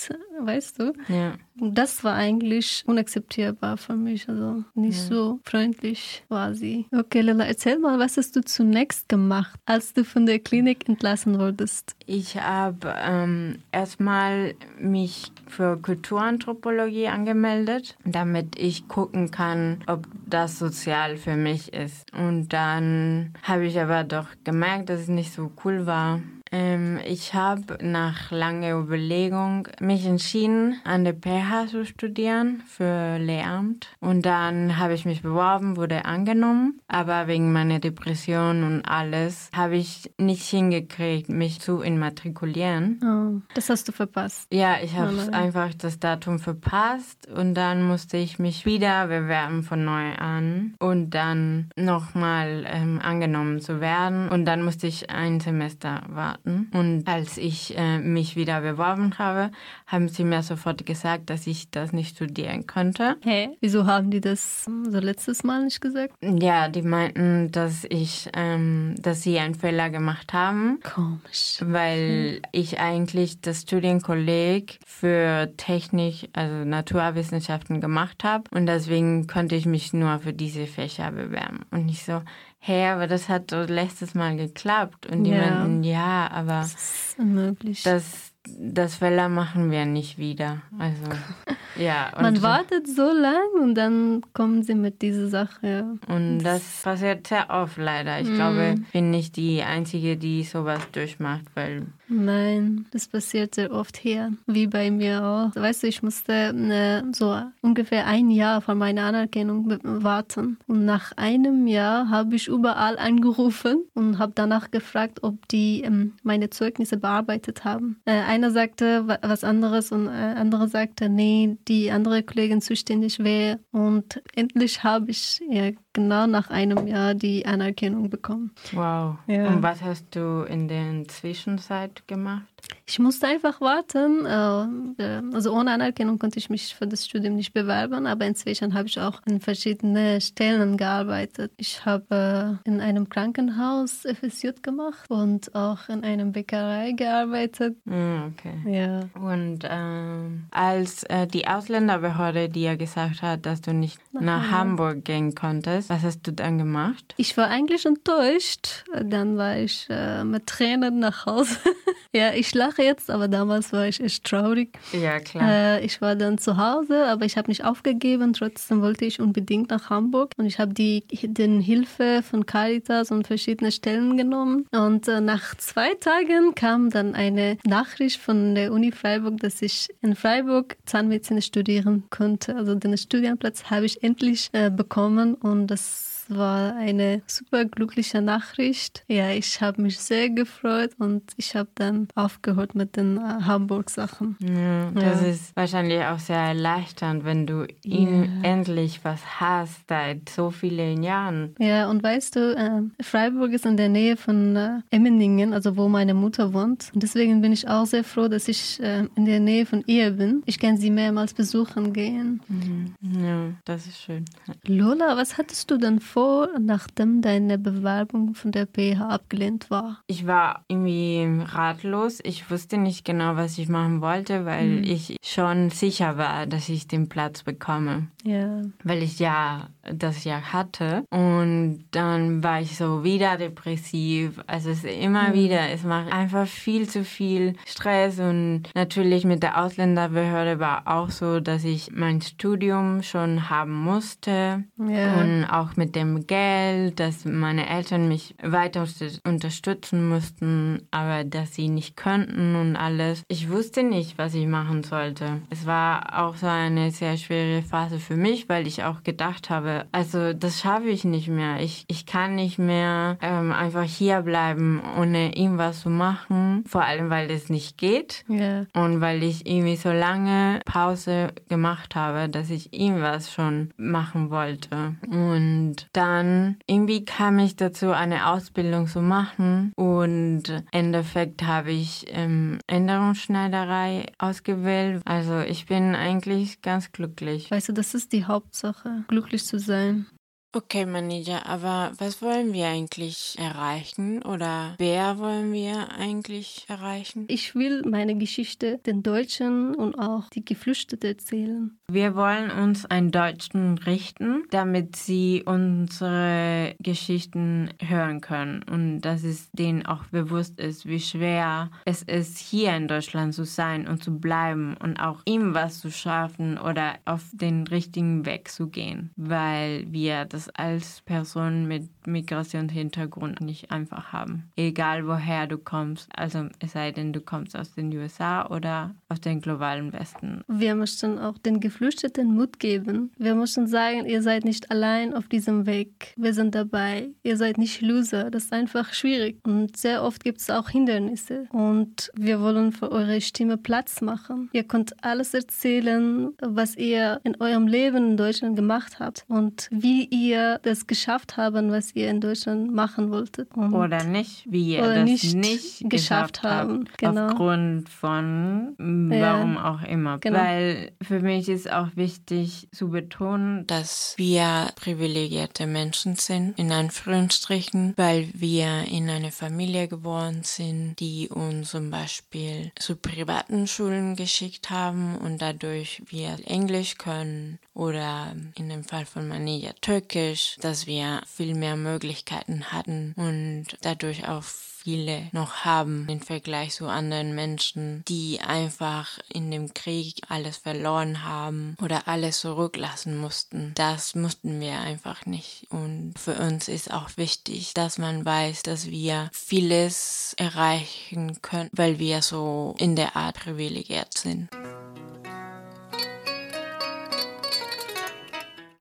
weißt 0.45 0.79
du. 0.79 0.93
Ja. 1.07 1.33
Und 1.60 1.77
das 1.77 2.03
war 2.03 2.15
eigentlich 2.15 2.83
unakzeptierbar 2.88 3.77
für 3.77 3.95
mich, 3.95 4.27
also 4.27 4.63
nicht 4.74 5.00
so 5.00 5.39
freundlich 5.43 6.24
sie. 6.53 6.88
Okay, 6.91 7.21
Lila, 7.21 7.45
erzähl 7.45 7.77
mal, 7.77 8.00
was 8.00 8.17
hast 8.17 8.36
du 8.36 8.41
zunächst 8.41 9.10
gemacht, 9.10 9.60
als 9.65 9.93
du 9.93 10.03
von 10.03 10.25
der 10.25 10.39
Klinik 10.39 10.88
entlassen 10.88 11.39
wurdest? 11.39 11.95
Ich 12.05 12.38
habe 12.38 12.93
ähm, 12.98 13.60
erstmal 13.71 14.55
mich 14.79 15.31
für 15.48 15.77
Kulturanthropologie 15.77 17.07
angemeldet, 17.07 17.95
damit 18.05 18.57
ich 18.57 18.88
gucken 18.88 19.31
kann, 19.31 19.83
ob 19.88 20.07
das 20.25 20.60
sozial 20.60 21.17
für 21.17 21.36
mich 21.36 21.74
ist. 21.74 22.12
Und 22.13 22.50
dann 22.50 23.33
habe 23.43 23.65
ich 23.65 23.79
aber 23.79 24.03
doch 24.03 24.27
gemerkt, 24.43 24.89
dass 24.89 25.01
es 25.01 25.07
nicht 25.07 25.33
so 25.33 25.51
cool 25.63 25.86
war. 25.86 26.21
Ähm, 26.51 27.00
ich 27.05 27.34
habe 27.34 27.77
nach 27.81 28.31
langer 28.31 28.77
Überlegung 28.77 29.67
mich 29.79 30.05
entschieden, 30.05 30.79
an 30.84 31.03
der 31.05 31.13
PH 31.13 31.67
zu 31.67 31.86
studieren 31.86 32.62
für 32.67 33.17
Lehramt. 33.17 33.88
Und 34.00 34.25
dann 34.25 34.77
habe 34.77 34.93
ich 34.93 35.05
mich 35.05 35.22
beworben, 35.22 35.77
wurde 35.77 36.05
angenommen. 36.05 36.79
Aber 36.88 37.27
wegen 37.27 37.53
meiner 37.53 37.79
Depression 37.79 38.63
und 38.63 38.81
alles 38.84 39.50
habe 39.55 39.77
ich 39.77 40.12
nicht 40.17 40.43
hingekriegt, 40.43 41.29
mich 41.29 41.62
zu 41.62 41.81
immatrikulieren. 41.81 43.00
Oh, 43.03 43.41
das 43.53 43.70
hast 43.70 43.88
du 43.88 43.91
verpasst. 43.91 44.48
Ja, 44.51 44.75
ich 44.84 44.96
habe 44.98 45.31
einfach 45.31 45.74
das 45.74 46.00
Datum 46.00 46.39
verpasst 46.39 47.27
und 47.27 47.53
dann 47.53 47.84
musste 47.84 48.17
ich 48.17 48.39
mich 48.39 48.65
wieder 48.65 49.08
bewerben 49.08 49.63
von 49.63 49.86
neu 49.86 50.13
an 50.15 50.75
und 50.79 51.12
dann 51.12 51.70
nochmal 51.75 52.65
ähm, 52.67 53.00
angenommen 53.01 53.62
zu 53.62 53.79
werden 53.79 54.29
und 54.29 54.46
dann 54.46 54.63
musste 54.63 54.88
ich 54.88 55.10
ein 55.10 55.39
Semester 55.39 56.01
warten. 56.10 56.40
Und 56.45 57.03
als 57.07 57.38
ich 57.38 57.77
äh, 57.77 58.00
mich 58.00 58.36
wieder 58.36 58.62
beworben 58.62 59.17
habe, 59.17 59.51
haben 59.88 60.10
sie 60.10 60.24
mir 60.24 60.43
sofort 60.43 60.86
gesagt, 60.86 61.29
dass 61.29 61.48
ich 61.48 61.69
das 61.69 61.93
nicht 61.93 62.15
studieren 62.15 62.67
konnte. 62.67 63.15
Hä? 63.21 63.50
Wieso 63.60 63.86
haben 63.86 64.12
die 64.12 64.21
das 64.21 64.65
so 64.65 65.00
letztes 65.00 65.43
Mal 65.43 65.65
nicht 65.65 65.81
gesagt? 65.81 66.13
Ja, 66.21 66.67
die 66.67 66.81
meinten, 66.81 67.51
dass 67.51 67.86
ich, 67.89 68.29
ähm, 68.33 68.95
dass 69.00 69.21
sie 69.21 69.39
einen 69.39 69.55
Fehler 69.55 69.89
gemacht 69.89 70.33
haben. 70.33 70.79
Komisch. 70.81 71.60
weil 71.62 72.41
ich 72.51 72.79
eigentlich 72.79 73.41
das 73.41 73.62
Studienkolleg 73.62 74.79
für 74.86 75.51
Technik, 75.57 76.29
also 76.33 76.65
Naturwissenschaften 76.65 77.81
gemacht 77.81 78.24
habe 78.24 78.43
und 78.51 78.65
deswegen 78.65 79.27
konnte 79.27 79.55
ich 79.55 79.65
mich 79.65 79.93
nur 79.93 80.19
für 80.19 80.33
diese 80.33 80.65
Fächer 80.67 81.12
bewerben. 81.12 81.65
Und 81.71 81.89
ich 81.89 82.03
so, 82.03 82.21
hey, 82.63 82.86
aber 82.88 83.08
das 83.08 83.27
hat 83.27 83.51
doch 83.51 83.68
letztes 83.68 84.13
Mal 84.15 84.38
geklappt. 84.38 85.08
Und 85.08 85.24
die 85.25 85.32
Ja. 85.32 85.50
meinten, 85.51 85.84
ja, 85.84 86.30
aber 86.32 86.62
Das 86.62 86.74
ist 86.74 87.15
unmöglich. 87.20 87.82
das, 87.84 88.32
das 88.48 88.96
Fehler 88.96 89.30
machen 89.30 89.70
wir 89.72 89.86
nicht 89.86 90.18
wieder. 90.20 90.62
Also, 90.80 91.01
ja. 91.75 92.12
Man 92.22 92.41
wartet 92.44 92.88
so 92.88 93.12
lang 93.12 93.50
und 93.62 93.75
dann 93.75 94.22
kommen 94.34 94.62
sie 94.63 94.75
mit 94.75 95.01
dieser 95.01 95.27
Sache. 95.27 95.98
und 96.08 96.39
das 96.39 96.82
passiert 96.84 97.25
sehr 97.27 97.50
oft 97.50 97.77
leider. 97.77 98.20
Ich 98.22 98.32
glaube, 98.34 98.75
ich 98.86 98.91
bin 98.91 99.10
nicht 99.12 99.36
die 99.38 99.63
Einzige, 99.63 100.15
die 100.18 100.44
sowas 100.44 100.82
durchmacht, 100.91 101.46
weil 101.56 101.88
Nein, 102.13 102.88
das 102.91 103.08
passiert 103.08 103.56
sehr 103.56 103.72
oft 103.72 103.96
hier, 103.96 104.34
wie 104.46 104.68
bei 104.68 104.91
mir 104.91 105.24
auch. 105.24 105.56
Weißt 105.56 105.84
du, 105.84 105.88
ich 105.88 106.03
musste 106.03 106.34
äh, 106.34 107.03
so 107.13 107.39
ungefähr 107.62 108.06
ein 108.06 108.30
Jahr 108.30 108.60
von 108.60 108.77
meiner 108.77 109.03
Anerkennung 109.03 109.80
warten. 109.82 110.58
Und 110.68 110.84
nach 110.84 111.13
einem 111.15 111.68
Jahr 111.68 112.10
habe 112.10 112.36
ich 112.36 112.50
überall 112.50 112.98
angerufen 113.00 113.86
und 113.94 114.20
habe 114.20 114.34
danach 114.36 114.72
gefragt, 114.72 115.20
ob 115.24 115.48
die 115.48 115.84
ähm, 115.84 116.13
meine 116.22 116.50
Zeugnisse 116.50 116.98
bearbeitet 116.98 117.63
haben. 117.63 118.01
Äh, 118.03 118.12
einer 118.12 118.51
sagte 118.51 119.08
wa- 119.08 119.20
was 119.22 119.46
anderes 119.46 119.94
und 119.94 120.08
äh, 120.08 120.12
andere 120.12 120.68
sagte, 120.68 121.08
nee, 121.08 121.58
die 121.70 121.91
andere 121.91 122.24
Kollegin 122.24 122.60
zuständig 122.60 123.20
wäre. 123.20 123.60
Und 123.72 124.22
endlich 124.36 124.84
habe 124.84 125.12
ich 125.12 125.41
ja, 125.50 125.72
genau 125.93 126.27
nach 126.27 126.50
einem 126.50 126.88
Jahr 126.88 127.13
die 127.13 127.45
Anerkennung 127.45 128.10
bekommen. 128.10 128.51
wow. 128.71 129.17
Ja. 129.27 129.48
Und 129.48 129.63
was 129.63 129.81
hast 129.81 130.15
du 130.15 130.43
in 130.43 130.67
der 130.67 131.07
Zwischenzeit 131.07 132.07
gemacht? 132.07 132.45
Ich 132.91 133.00
musste 133.00 133.25
einfach 133.25 133.62
warten. 133.62 134.25
äh, 134.25 135.01
äh, 135.01 135.21
Also 135.33 135.53
ohne 135.53 135.71
Anerkennung 135.71 136.19
konnte 136.19 136.39
ich 136.39 136.50
mich 136.50 136.75
für 136.75 136.86
das 136.86 137.05
Studium 137.05 137.38
nicht 137.38 137.53
bewerben, 137.53 138.05
aber 138.05 138.25
inzwischen 138.25 138.74
habe 138.74 138.89
ich 138.89 139.00
auch 139.00 139.21
an 139.25 139.39
verschiedenen 139.39 140.19
Stellen 140.19 140.75
gearbeitet. 140.75 141.53
Ich 141.55 141.86
habe 141.86 142.60
äh, 142.65 142.69
in 142.69 142.81
einem 142.81 143.07
Krankenhaus 143.07 144.01
FSJ 144.03 144.50
gemacht 144.62 145.10
und 145.10 145.55
auch 145.55 145.88
in 145.88 146.03
einer 146.03 146.25
Bäckerei 146.25 146.91
gearbeitet. 146.91 147.77
Mm, 147.86 148.24
okay. 148.33 148.55
Ja. 148.65 149.00
Und 149.17 149.60
ähm, 149.69 150.48
als 150.51 151.03
äh, 151.03 151.27
die 151.27 151.48
Ausländerbehörde 151.48 152.50
dir 152.50 152.75
gesagt 152.75 153.21
hat, 153.21 153.45
dass 153.45 153.62
du 153.62 153.74
nicht 153.74 154.00
nach, 154.12 154.51
Hamburg. 154.51 154.51
Hamburg 154.51 155.05
gehen 155.05 155.33
konntest. 155.33 155.89
Was 155.89 156.03
hast 156.03 156.27
du 156.27 156.33
dann 156.33 156.57
gemacht? 156.57 157.13
Ich 157.15 157.38
war 157.38 157.48
eigentlich 157.48 157.86
enttäuscht. 157.86 158.83
Dann 159.01 159.38
war 159.38 159.55
ich 159.55 159.88
äh, 159.89 160.25
mit 160.25 160.45
Tränen 160.48 161.00
nach 161.00 161.25
Hause. 161.25 161.55
ja, 162.13 162.33
ich 162.33 162.53
lache 162.53 162.80
jetzt, 162.81 163.09
aber 163.09 163.27
damals 163.27 163.73
war 163.73 163.88
ich 163.88 164.00
echt 164.00 164.23
traurig. 164.23 164.77
Ja, 164.91 165.19
klar. 165.19 165.50
Äh, 165.50 165.85
ich 165.85 166.01
war 166.01 166.15
dann 166.15 166.38
zu 166.38 166.57
Hause, 166.57 167.05
aber 167.07 167.25
ich 167.25 167.38
habe 167.38 167.50
nicht 167.50 167.63
aufgegeben. 167.63 168.33
Trotzdem 168.33 168.81
wollte 168.81 169.05
ich 169.05 169.19
unbedingt 169.19 169.69
nach 169.69 169.89
Hamburg 169.89 170.33
und 170.38 170.45
ich 170.45 170.59
habe 170.59 170.73
die 170.73 171.03
den 171.23 171.61
Hilfe 171.61 172.21
von 172.23 172.45
Caritas 172.45 173.11
und 173.11 173.27
verschiedene 173.27 173.71
Stellen 173.71 174.17
genommen. 174.17 174.67
Und 174.71 175.07
äh, 175.07 175.21
nach 175.21 175.55
zwei 175.55 175.93
Tagen 175.95 176.55
kam 176.55 176.89
dann 176.89 177.15
eine 177.15 177.57
Nachricht 177.65 178.19
von 178.19 178.55
der 178.55 178.71
Uni 178.71 178.91
Freiburg, 178.91 179.39
dass 179.39 179.61
ich 179.61 179.89
in 180.01 180.15
Freiburg 180.15 180.77
Zahnmedizin 180.85 181.41
studieren 181.41 182.03
konnte. 182.09 182.55
Also 182.55 182.75
den 182.75 182.97
Studienplatz 182.97 183.65
habe 183.65 183.85
ich 183.85 184.03
endlich 184.03 184.50
äh, 184.53 184.69
bekommen 184.69 185.35
und 185.35 185.67
das 185.67 186.11
war 186.31 186.75
eine 186.75 187.21
super 187.27 187.65
glückliche 187.65 188.21
Nachricht. 188.21 189.03
Ja, 189.07 189.31
ich 189.31 189.61
habe 189.61 189.81
mich 189.81 190.00
sehr 190.00 190.29
gefreut 190.29 190.91
und 190.97 191.23
ich 191.38 191.55
habe 191.55 191.69
dann 191.75 192.07
aufgehört 192.15 192.75
mit 192.75 192.95
den 192.95 193.17
äh, 193.17 193.43
Hamburg-Sachen. 193.43 194.38
Ja, 194.39 194.91
das 194.91 195.21
ja. 195.21 195.27
ist 195.27 195.55
wahrscheinlich 195.55 196.03
auch 196.03 196.19
sehr 196.19 196.38
erleichternd, 196.38 197.25
wenn 197.25 197.45
du 197.45 197.67
yeah. 197.85 198.27
endlich 198.43 199.03
was 199.03 199.21
hast 199.39 199.88
seit 199.88 200.29
so 200.29 200.51
vielen 200.51 201.03
Jahren. 201.03 201.55
Ja, 201.59 201.89
und 201.89 202.03
weißt 202.03 202.35
du, 202.35 202.55
äh, 202.55 203.03
Freiburg 203.03 203.51
ist 203.51 203.65
in 203.65 203.77
der 203.77 203.89
Nähe 203.89 204.17
von 204.17 204.55
äh, 204.55 204.79
Emmeningen, 204.89 205.53
also 205.53 205.77
wo 205.77 205.88
meine 205.88 206.13
Mutter 206.13 206.53
wohnt. 206.53 206.91
Und 206.93 207.03
deswegen 207.03 207.41
bin 207.41 207.51
ich 207.51 207.67
auch 207.67 207.85
sehr 207.85 208.03
froh, 208.03 208.27
dass 208.27 208.47
ich 208.47 208.79
äh, 208.79 209.07
in 209.15 209.25
der 209.25 209.39
Nähe 209.39 209.65
von 209.65 209.83
ihr 209.85 210.11
bin. 210.11 210.43
Ich 210.45 210.59
kann 210.59 210.77
sie 210.77 210.89
mehrmals 210.89 211.33
besuchen 211.33 211.93
gehen. 211.93 212.41
Mhm. 212.47 212.95
Ja, 213.23 213.50
das 213.65 213.88
ist 213.88 214.01
schön. 214.01 214.25
Lola, 214.65 215.17
was 215.17 215.38
hattest 215.38 215.69
du 215.69 215.77
denn 215.77 216.00
vor? 216.00 216.20
Vor, 216.21 216.49
nachdem 216.59 217.23
deine 217.23 217.57
Bewerbung 217.57 218.35
von 218.35 218.51
der 218.51 218.67
PH 218.67 219.09
abgelehnt 219.09 219.71
war? 219.71 220.01
Ich 220.05 220.27
war 220.27 220.63
irgendwie 220.67 221.43
ratlos. 221.45 222.19
Ich 222.23 222.51
wusste 222.51 222.77
nicht 222.77 223.05
genau, 223.05 223.37
was 223.37 223.57
ich 223.57 223.69
machen 223.69 224.01
wollte, 224.01 224.45
weil 224.45 224.67
mhm. 224.67 224.83
ich 224.83 225.17
schon 225.23 225.71
sicher 225.71 226.17
war, 226.17 226.45
dass 226.45 226.69
ich 226.69 226.87
den 226.87 227.09
Platz 227.09 227.41
bekomme. 227.41 228.07
Ja. 228.23 228.61
Weil 228.83 229.01
ich 229.01 229.17
ja 229.17 229.69
das 229.91 230.23
ja 230.23 230.41
hatte. 230.53 231.05
Und 231.09 231.85
dann 231.89 232.43
war 232.43 232.61
ich 232.61 232.77
so 232.77 233.03
wieder 233.03 233.37
depressiv. 233.37 234.39
Also 234.45 234.69
es 234.69 234.83
ist 234.83 235.01
immer 235.01 235.29
mhm. 235.29 235.33
wieder, 235.33 235.69
es 235.69 235.83
macht 235.83 236.13
einfach 236.13 236.45
viel 236.45 236.87
zu 236.87 237.03
viel 237.03 237.55
Stress. 237.65 238.19
Und 238.19 238.63
natürlich 238.75 239.25
mit 239.25 239.41
der 239.41 239.59
Ausländerbehörde 239.63 240.59
war 240.59 240.83
auch 240.85 241.09
so, 241.09 241.39
dass 241.39 241.63
ich 241.63 241.91
mein 241.91 242.21
Studium 242.21 243.01
schon 243.01 243.49
haben 243.49 243.73
musste. 243.73 244.65
Ja. 244.77 245.19
Und 245.19 245.45
auch 245.45 245.75
mit 245.77 245.95
dem 245.95 246.11
Geld, 246.20 247.00
dass 247.00 247.25
meine 247.25 247.70
Eltern 247.70 248.08
mich 248.08 248.36
weiter 248.41 248.86
unterstützen 249.25 250.10
mussten, 250.10 250.88
aber 250.91 251.24
dass 251.24 251.56
sie 251.56 251.70
nicht 251.70 251.98
könnten 251.98 252.56
und 252.56 252.75
alles. 252.75 253.24
Ich 253.27 253.50
wusste 253.50 253.84
nicht, 253.84 254.18
was 254.18 254.34
ich 254.34 254.48
machen 254.48 254.84
sollte. 254.84 255.41
Es 255.50 255.65
war 255.65 256.24
auch 256.24 256.36
so 256.36 256.48
eine 256.48 256.91
sehr 256.91 257.18
schwere 257.18 257.62
Phase 257.62 258.00
für 258.00 258.15
mich, 258.15 258.50
weil 258.50 258.68
ich 258.68 258.84
auch 258.84 259.03
gedacht 259.03 259.50
habe, 259.50 259.86
also 259.91 260.34
das 260.34 260.60
schaffe 260.60 260.89
ich 260.89 261.03
nicht 261.03 261.27
mehr. 261.27 261.60
Ich, 261.62 261.86
ich 261.88 262.06
kann 262.06 262.36
nicht 262.36 262.60
mehr 262.60 263.18
ähm, 263.22 263.51
einfach 263.51 263.84
hier 263.84 264.22
bleiben, 264.22 264.82
ohne 264.98 265.36
irgendwas 265.38 265.82
zu 265.82 265.89
machen. 265.89 266.63
Vor 266.68 266.84
allem, 266.84 267.10
weil 267.10 267.30
es 267.32 267.50
nicht 267.50 267.77
geht. 267.77 268.24
Yeah. 268.30 268.65
Und 268.74 269.01
weil 269.01 269.24
ich 269.24 269.46
irgendwie 269.46 269.75
so 269.75 269.91
lange 269.91 270.62
Pause 270.65 271.34
gemacht 271.50 271.96
habe, 271.96 272.30
dass 272.30 272.50
ich 272.50 272.74
irgendwas 272.74 273.32
schon 273.32 273.72
machen 273.77 274.30
wollte. 274.30 274.96
Und 275.10 275.88
dann 275.93 276.57
irgendwie 276.67 277.05
kam 277.05 277.39
ich 277.39 277.55
dazu, 277.55 277.91
eine 277.91 278.27
Ausbildung 278.27 278.88
zu 278.88 279.01
machen 279.01 279.74
und 279.75 280.43
im 280.50 280.63
Endeffekt 280.71 281.43
habe 281.43 281.71
ich 281.71 282.05
ähm, 282.10 282.60
Änderungsschneiderei 282.67 284.05
ausgewählt. 284.17 285.01
Also 285.05 285.39
ich 285.39 285.65
bin 285.65 285.95
eigentlich 285.95 286.62
ganz 286.62 286.91
glücklich. 286.91 287.51
Weißt 287.51 287.69
du, 287.69 287.74
das 287.74 287.93
ist 287.93 288.13
die 288.13 288.25
Hauptsache, 288.25 289.03
glücklich 289.07 289.45
zu 289.45 289.60
sein. 289.60 290.05
Okay, 290.53 290.86
Manija, 290.86 291.46
aber 291.46 291.93
was 291.98 292.22
wollen 292.22 292.51
wir 292.51 292.67
eigentlich 292.67 293.38
erreichen 293.39 294.22
oder 294.22 294.75
wer 294.79 295.17
wollen 295.17 295.53
wir 295.53 295.91
eigentlich 295.98 296.65
erreichen? 296.67 297.24
Ich 297.29 297.55
will 297.55 297.84
meine 297.86 298.17
Geschichte 298.17 298.79
den 298.79 299.01
Deutschen 299.01 299.74
und 299.74 299.98
auch 299.98 300.29
die 300.29 300.43
Geflüchteten 300.43 301.10
erzählen. 301.10 301.79
Wir 301.89 302.15
wollen 302.15 302.51
uns 302.51 302.86
an 302.86 303.12
Deutschen 303.12 303.77
richten, 303.77 304.43
damit 304.50 304.98
sie 304.98 305.43
unsere 305.46 306.75
Geschichten 306.79 307.70
hören 307.79 308.20
können 308.20 308.63
und 308.63 309.01
dass 309.01 309.24
es 309.24 309.50
denen 309.51 309.86
auch 309.86 310.03
bewusst 310.08 310.60
ist, 310.60 310.86
wie 310.86 311.00
schwer 311.00 311.72
es 311.86 312.01
ist, 312.01 312.38
hier 312.38 312.75
in 312.75 312.89
Deutschland 312.89 313.34
zu 313.34 313.46
sein 313.46 313.88
und 313.88 314.03
zu 314.03 314.20
bleiben 314.20 314.75
und 314.84 315.00
auch 315.00 315.22
ihm 315.24 315.53
was 315.53 315.79
zu 315.79 315.91
schaffen 315.91 316.58
oder 316.58 316.96
auf 317.05 317.24
den 317.31 317.67
richtigen 317.67 318.25
Weg 318.25 318.50
zu 318.51 318.67
gehen, 318.67 319.12
weil 319.15 319.86
wir 319.89 320.25
das 320.25 320.40
das 320.41 320.56
als 320.56 321.01
Person 321.01 321.67
mit 321.67 321.89
Migrationshintergrund 322.08 323.41
nicht 323.41 323.71
einfach 323.71 324.12
haben. 324.12 324.49
Egal 324.56 325.08
woher 325.08 325.47
du 325.47 325.58
kommst, 325.58 326.10
also 326.15 326.47
es 326.60 326.71
sei 326.71 326.91
denn, 326.91 327.13
du 327.13 327.21
kommst 327.21 327.56
aus 327.56 327.73
den 327.73 327.95
USA 327.95 328.47
oder 328.47 328.95
aus 329.10 329.21
dem 329.21 329.41
globalen 329.41 329.93
Westen. 329.93 330.43
Wir 330.47 330.75
möchten 330.75 331.19
auch 331.19 331.38
den 331.38 331.60
Geflüchteten 331.60 332.34
Mut 332.34 332.60
geben. 332.60 333.12
Wir 333.17 333.36
möchten 333.36 333.67
sagen, 333.67 334.06
ihr 334.06 334.21
seid 334.23 334.45
nicht 334.45 334.71
allein 334.71 335.13
auf 335.13 335.27
diesem 335.27 335.65
Weg. 335.65 336.13
Wir 336.17 336.34
sind 336.34 336.56
dabei. 336.56 337.10
Ihr 337.23 337.38
seid 337.38 337.58
nicht 337.58 337.82
Loser. 337.82 338.32
Das 338.32 338.45
ist 338.45 338.54
einfach 338.54 338.93
schwierig. 338.93 339.39
Und 339.45 339.77
sehr 339.77 340.04
oft 340.04 340.23
gibt 340.23 340.39
es 340.39 340.49
auch 340.49 340.69
Hindernisse. 340.69 341.45
Und 341.51 342.12
wir 342.15 342.41
wollen 342.41 342.71
für 342.71 342.91
eure 342.91 343.21
Stimme 343.21 343.58
Platz 343.58 344.01
machen. 344.01 344.49
Ihr 344.54 344.63
könnt 344.63 345.04
alles 345.04 345.34
erzählen, 345.34 346.32
was 346.41 346.75
ihr 346.75 347.19
in 347.23 347.39
eurem 347.39 347.67
Leben 347.67 348.12
in 348.12 348.17
Deutschland 348.17 348.56
gemacht 348.56 348.99
habt 348.99 349.25
und 349.27 349.67
wie 349.71 350.06
ihr 350.06 350.31
ihr 350.32 350.60
das 350.63 350.88
geschafft 350.88 351.38
haben, 351.38 351.72
was 351.72 351.96
ihr 351.96 352.10
in 352.10 352.22
Deutschland 352.22 352.74
machen 352.74 353.12
wolltet. 353.12 353.56
Und 353.56 353.74
oder 353.74 354.04
nicht, 354.04 354.46
wie 354.50 354.76
ihr 354.76 354.82
das 354.82 355.04
nicht, 355.04 355.36
nicht 355.36 355.89
geschafft 355.89 356.44
haben. 356.44 356.86
Genau. 356.98 357.28
Aufgrund 357.28 357.89
von 357.89 358.76
warum 358.78 359.56
ja. 359.56 359.72
auch 359.72 359.84
immer. 359.84 360.20
Genau. 360.20 360.39
Weil 360.39 360.91
für 361.02 361.20
mich 361.20 361.50
ist 361.50 361.72
auch 361.72 361.88
wichtig 361.96 362.67
zu 362.72 362.89
betonen, 362.89 363.67
dass 363.67 364.13
wir 364.17 364.70
privilegierte 364.76 365.67
Menschen 365.67 366.15
sind, 366.15 366.58
in 366.58 366.72
Anführungsstrichen, 366.72 367.94
weil 367.98 368.30
wir 368.34 368.86
in 368.89 369.10
eine 369.10 369.32
Familie 369.32 369.88
geboren 369.88 370.41
sind, 370.44 370.96
die 371.00 371.30
uns 371.30 371.72
zum 371.72 371.89
Beispiel 371.89 372.72
zu 372.80 372.96
privaten 372.96 373.67
Schulen 373.67 374.15
geschickt 374.15 374.70
haben 374.70 375.17
und 375.17 375.41
dadurch 375.41 376.02
wir 376.08 376.38
Englisch 376.46 376.98
können 376.98 377.60
oder 377.73 378.36
in 378.55 378.69
dem 378.69 378.84
Fall 378.84 379.05
von 379.05 379.27
Mania 379.27 379.73
Türkisch, 379.81 380.57
dass 380.62 380.88
wir 380.88 381.21
viel 381.25 381.55
mehr 381.55 381.75
Möglichkeiten 381.75 382.71
hatten 382.71 383.13
und 383.15 383.77
dadurch 383.81 384.27
auch 384.27 384.43
viele 384.84 385.29
noch 385.31 385.63
haben 385.63 386.07
im 386.10 386.21
Vergleich 386.21 386.73
zu 386.73 386.88
anderen 386.88 387.36
Menschen, 387.36 388.03
die 388.07 388.39
einfach 388.41 389.19
in 389.29 389.51
dem 389.51 389.73
Krieg 389.73 390.21
alles 390.27 390.57
verloren 390.57 391.23
haben 391.23 391.77
oder 391.81 392.07
alles 392.07 392.39
zurücklassen 392.39 393.17
mussten. 393.17 393.73
Das 393.75 394.15
mussten 394.15 394.60
wir 394.60 394.79
einfach 394.79 395.25
nicht. 395.25 395.67
Und 395.69 396.15
für 396.17 396.34
uns 396.34 396.67
ist 396.67 396.91
auch 396.91 397.10
wichtig, 397.15 397.73
dass 397.73 397.97
man 397.97 398.25
weiß, 398.25 398.63
dass 398.63 398.88
wir 398.88 399.29
vieles 399.34 400.34
erreichen 400.38 401.41
können, 401.41 401.69
weil 401.73 401.99
wir 401.99 402.21
so 402.21 402.75
in 402.79 402.95
der 402.95 403.15
Art 403.15 403.39
privilegiert 403.39 404.17
sind. 404.17 404.49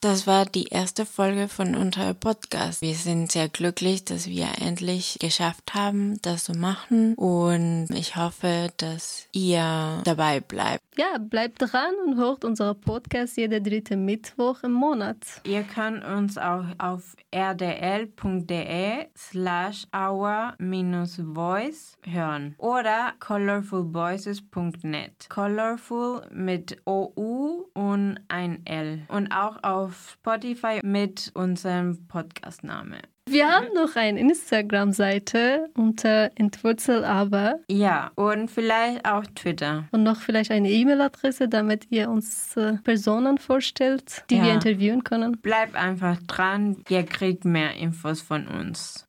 Das 0.03 0.27
war 0.27 0.47
die 0.47 0.69
erste 0.69 1.05
Folge 1.05 1.47
von 1.47 1.75
unserem 1.75 2.17
Podcast. 2.17 2.81
Wir 2.81 2.95
sind 2.95 3.31
sehr 3.31 3.51
glücklich, 3.51 4.03
dass 4.03 4.27
wir 4.27 4.49
endlich 4.59 5.19
geschafft 5.21 5.75
haben, 5.75 6.19
das 6.23 6.45
zu 6.45 6.55
machen. 6.55 7.15
Und 7.17 7.89
ich 7.91 8.17
hoffe, 8.17 8.73
dass 8.79 9.29
ihr 9.33 10.01
dabei 10.05 10.41
bleibt. 10.41 10.83
Ja, 10.97 11.19
bleibt 11.19 11.61
dran 11.61 11.93
und 12.07 12.17
hört 12.17 12.47
unseren 12.47 12.81
Podcast 12.81 13.37
jeder 13.37 13.61
dritte 13.61 13.97
Mittwoch 13.97 14.63
im 14.63 14.73
Monat. 14.73 15.19
Ihr 15.45 15.65
könnt 15.65 16.03
uns 16.03 16.39
auch 16.39 16.65
auf 16.79 17.15
rdl.de 17.35 19.07
slash 19.17 19.87
our-voice 19.95 21.99
hören 22.05 22.55
oder 22.59 23.13
colorfulvoices.net. 23.21 25.29
Colorful 25.29 26.23
mit 26.33 26.79
OU 26.87 27.67
und 27.75 28.19
ein 28.29 28.65
L. 28.67 29.03
Und 29.09 29.31
auch 29.33 29.63
auf 29.63 29.90
Spotify 29.93 30.81
mit 30.83 31.31
unserem 31.35 32.07
Podcastname. 32.09 32.99
Wir 33.29 33.49
haben 33.49 33.69
noch 33.75 33.95
eine 33.95 34.19
Instagram-Seite 34.19 35.69
unter 35.77 36.31
Entwurzel 36.35 37.05
aber. 37.05 37.61
Ja, 37.71 38.11
und 38.17 38.51
vielleicht 38.51 39.05
auch 39.07 39.25
Twitter. 39.37 39.85
Und 39.93 40.03
noch 40.03 40.21
vielleicht 40.21 40.51
eine 40.51 40.69
E-Mail-Adresse, 40.69 41.49
damit 41.49 41.87
ihr 41.91 42.11
uns 42.11 42.57
äh, 42.57 42.79
Personen 42.83 43.39
vorstellt, 43.39 44.25
die 44.31 44.37
Ja. 44.37 44.45
wir 44.47 44.53
interviewen 44.55 45.05
können. 45.05 45.33
Bleibt 45.41 45.77
einfach 45.77 46.19
dran, 46.27 46.79
ihr 46.89 47.05
kriegt 47.05 47.45
mehr 47.45 47.75
Infos 47.77 48.21
von 48.21 48.49
uns. 48.49 48.97